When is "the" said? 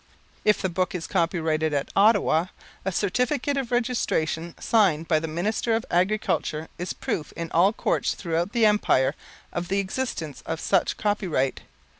0.63-0.67, 5.19-5.27, 8.51-8.65, 9.67-9.77